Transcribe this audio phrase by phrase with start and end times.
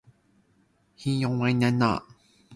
[0.03, 2.01] 買雞洗唔洗自備袋？